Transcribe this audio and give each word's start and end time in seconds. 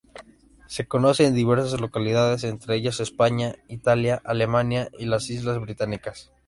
Se 0.65 0.87
conoce 0.87 1.27
en 1.27 1.35
diversas 1.35 1.79
localidades, 1.79 2.43
entre 2.43 2.73
ellas: 2.75 2.99
España, 2.99 3.53
Italia, 3.67 4.19
Alemania 4.25 4.89
y 4.97 5.05
las 5.05 5.29
Islas 5.29 5.59
Británicas. 5.61 6.33